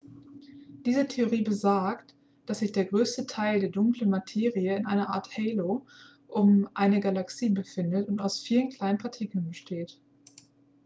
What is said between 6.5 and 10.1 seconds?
eine galaxie befindet und aus vielen kleinen partikeln besteht